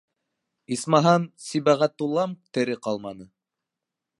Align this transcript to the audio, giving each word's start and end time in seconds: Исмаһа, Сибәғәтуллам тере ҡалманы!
Исмаһа, 0.75 1.11
Сибәғәтуллам 1.49 2.33
тере 2.59 2.79
ҡалманы! 2.89 3.29